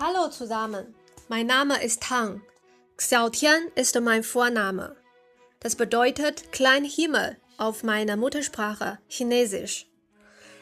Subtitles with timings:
[0.00, 0.94] Hallo zusammen,
[1.26, 2.40] mein Name ist Tang.
[2.98, 4.94] Xiaotian ist mein Vorname.
[5.58, 9.88] Das bedeutet Kleinhimmel auf meiner Muttersprache Chinesisch.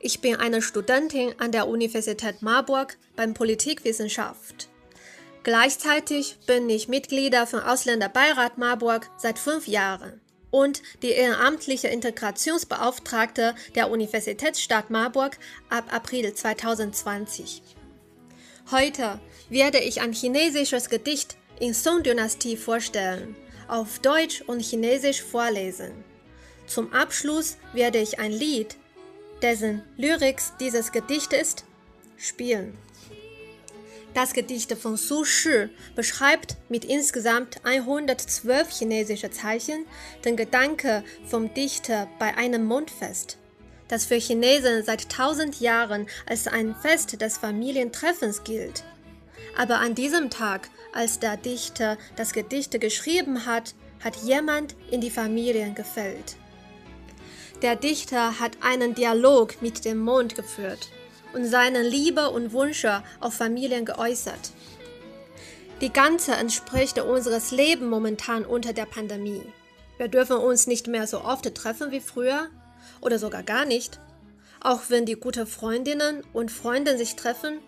[0.00, 4.70] Ich bin eine Studentin an der Universität Marburg beim Politikwissenschaft.
[5.42, 13.90] Gleichzeitig bin ich Mitglieder vom Ausländerbeirat Marburg seit fünf Jahren und die ehrenamtliche Integrationsbeauftragte der
[13.90, 15.36] Universitätsstadt Marburg
[15.68, 17.62] ab April 2020.
[18.70, 19.18] Heute
[19.48, 23.34] werde ich ein chinesisches Gedicht in Song-Dynastie vorstellen,
[23.66, 26.04] auf Deutsch und Chinesisch vorlesen.
[26.66, 28.76] Zum Abschluss werde ich ein Lied,
[29.40, 31.64] dessen Lyrics dieses Gedicht ist,
[32.18, 32.76] spielen.
[34.12, 39.86] Das Gedicht von Su Shi beschreibt mit insgesamt 112 chinesischen Zeichen
[40.26, 43.38] den Gedanke vom Dichter bei einem Mondfest,
[43.88, 48.84] das für Chinesen seit tausend Jahren als ein Fest des Familientreffens gilt.
[49.56, 55.10] Aber an diesem Tag, als der Dichter das Gedicht geschrieben hat, hat jemand in die
[55.10, 56.36] Familien gefällt.
[57.62, 60.90] Der Dichter hat einen Dialog mit dem Mond geführt
[61.32, 64.52] und seine Liebe und Wünsche auf Familien geäußert.
[65.80, 69.42] Die ganze entspricht unseres Lebens momentan unter der Pandemie.
[69.96, 72.48] Wir dürfen uns nicht mehr so oft treffen wie früher
[73.00, 74.00] oder sogar gar nicht.
[74.60, 77.58] Auch wenn die guten Freundinnen und Freunde sich treffen,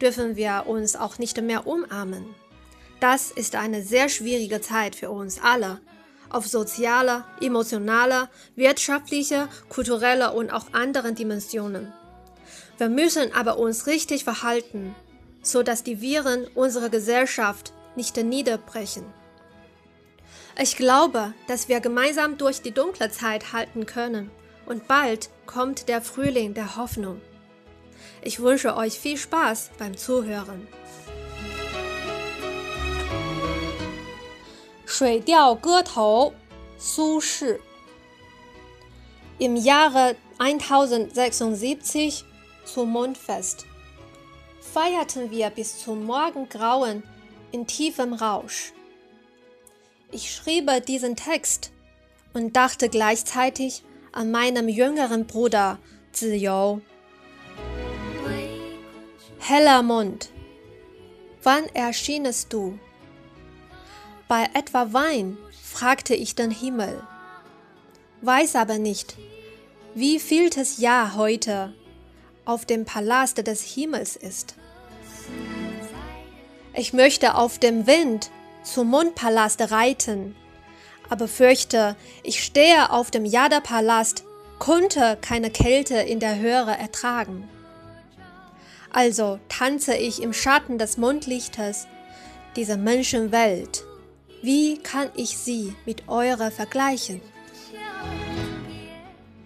[0.00, 2.26] dürfen wir uns auch nicht mehr umarmen.
[3.00, 5.80] Das ist eine sehr schwierige Zeit für uns alle
[6.34, 11.92] auf sozialer, emotionaler, wirtschaftlicher, kultureller und auch anderen Dimensionen.
[12.76, 14.96] Wir müssen aber uns richtig verhalten,
[15.42, 19.04] so dass die Viren unsere Gesellschaft nicht niederbrechen.
[20.60, 24.30] Ich glaube, dass wir gemeinsam durch die dunkle Zeit halten können
[24.65, 27.21] und bald kommt der Frühling der Hoffnung.
[28.21, 30.67] Ich wünsche euch viel Spaß beim Zuhören.
[34.85, 36.33] 水调歌头，
[36.77, 37.59] 苏轼。
[39.37, 42.25] Im Jahre 1076
[42.65, 43.65] zum Mondfest
[44.59, 47.03] feierten wir bis zum Morgengrauen
[47.51, 48.73] in tiefem Rausch.
[50.11, 51.71] Ich schrieb diesen Text
[52.33, 53.83] und dachte gleichzeitig
[54.14, 55.78] an meinem jüngeren Bruder
[56.12, 56.80] Ziyou.
[59.38, 60.30] Heller Mond,
[61.42, 62.78] wann erschienest du?
[64.28, 65.36] Bei etwa Wein?
[65.62, 67.02] fragte ich den Himmel.
[68.22, 69.16] Weiß aber nicht,
[69.94, 71.74] wie vieltes Jahr heute
[72.44, 74.54] auf dem Palast des Himmels ist.
[76.74, 78.30] Ich möchte auf dem Wind
[78.62, 80.36] zum Mondpalast reiten,
[81.08, 84.24] aber fürchte, ich stehe auf dem Jada-Palast,
[84.58, 87.48] konnte keine Kälte in der Höhe ertragen.
[88.92, 91.86] Also tanze ich im Schatten des Mondlichtes
[92.56, 93.84] dieser Menschenwelt.
[94.42, 97.20] Wie kann ich sie mit eurer vergleichen?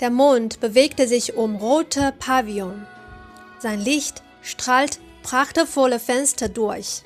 [0.00, 2.86] Der Mond bewegte sich um rote Pavillon.
[3.58, 7.02] Sein Licht strahlt prachtvolle Fenster durch,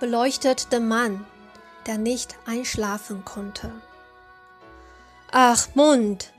[0.00, 1.24] beleuchtet den Mann,
[1.86, 3.70] der nicht einschlafen konnte.
[5.30, 6.32] Ach, Mond,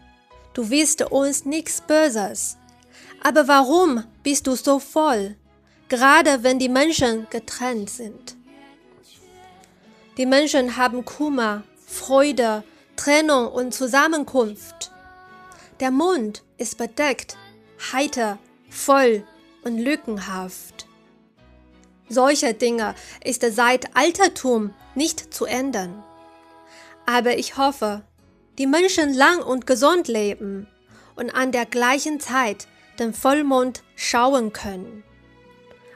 [0.54, 2.58] du willst uns nichts Böses.
[3.24, 5.36] Aber warum bist du so voll,
[5.90, 8.36] gerade wenn die Menschen getrennt sind?
[10.18, 12.64] Die Menschen haben Kummer, Freude,
[12.96, 14.92] Trennung und Zusammenkunft.
[15.80, 17.38] Der Mund ist bedeckt,
[17.92, 19.24] heiter, voll
[19.64, 20.87] und lückenhaft.
[22.09, 22.95] Solche Dinge
[23.25, 26.03] ist seit Altertum nicht zu ändern.
[27.07, 28.03] Aber ich hoffe,
[28.59, 30.69] die Menschen lang und gesund leben
[31.17, 35.03] und an der gleichen Zeit den Vollmond schauen können,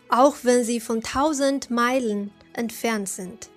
[0.09, 3.51] auch wenn sie von tausend Meilen entfernt sind.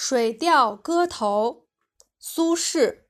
[0.00, 1.66] 水调歌头，
[2.20, 3.02] 苏轼。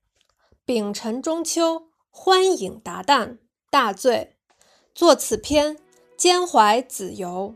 [0.65, 3.38] 丙辰中秋， 欢饮达旦，
[3.72, 4.36] 大醉。
[4.94, 5.80] 作此篇，
[6.16, 7.56] 兼怀子由。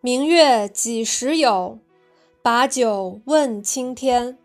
[0.00, 1.78] 明月几时有？
[2.40, 4.38] 把酒问青天。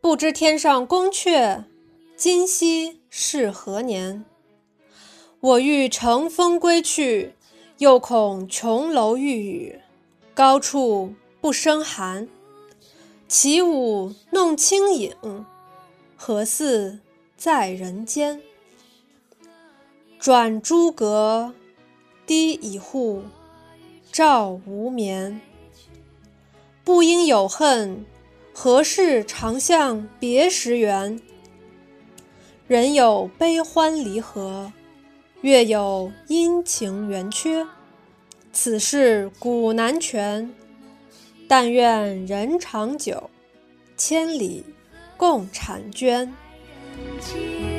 [0.00, 1.64] 不知天上宫阙，
[2.16, 4.24] 今夕是何年？
[5.38, 7.36] 我欲乘风归去，
[7.78, 9.80] 又恐琼楼玉宇，
[10.34, 11.14] 高处。
[11.40, 12.26] 不胜寒，
[13.28, 15.44] 起舞弄清影，
[16.16, 17.00] 何似
[17.36, 18.40] 在人间？
[20.18, 21.52] 转朱阁，
[22.26, 23.22] 低绮户，
[24.10, 25.40] 照无眠。
[26.84, 28.06] 不应有恨，
[28.54, 31.20] 何事长向别时圆？
[32.66, 34.72] 人有悲欢离合，
[35.42, 37.66] 月有阴晴圆缺，
[38.52, 40.54] 此事古难全。
[41.46, 43.28] 但愿人长久，
[43.98, 44.64] 千里
[45.18, 46.32] 共婵娟。
[46.94, 47.73] 曾经。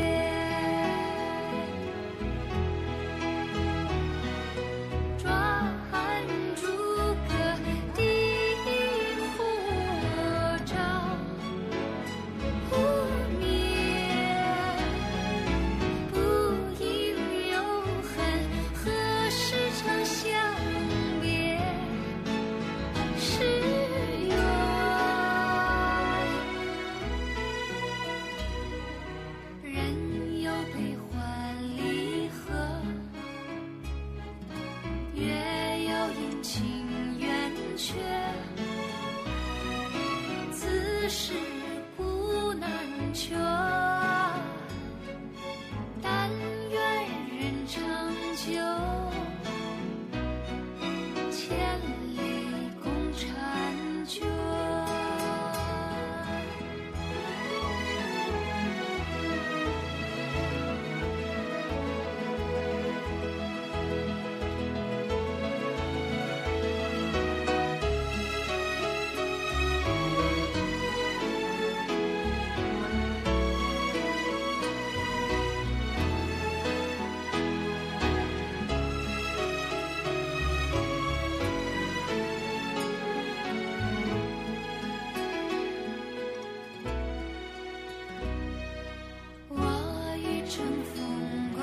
[90.65, 91.05] 春风
[91.53, 91.61] 归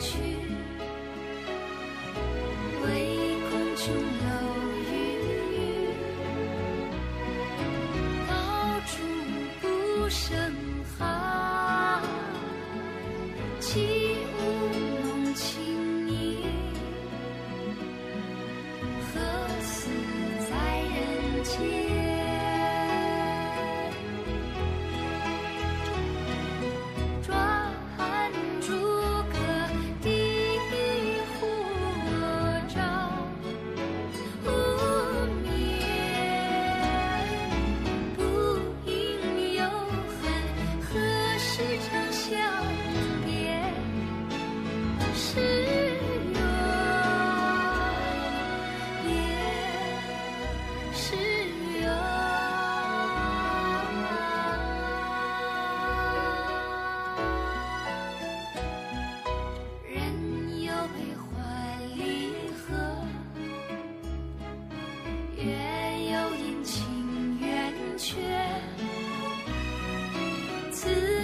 [0.00, 0.16] 去，
[2.82, 2.86] 唯
[3.50, 4.47] 恐琼楼。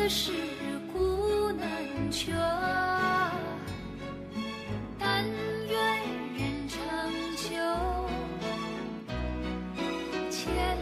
[0.04, 0.32] 此事
[0.92, 1.66] 古难
[2.10, 2.36] 全
[4.98, 5.24] 但
[5.66, 5.78] 愿
[6.36, 6.78] 人长
[7.36, 7.48] 久
[10.28, 10.73] 千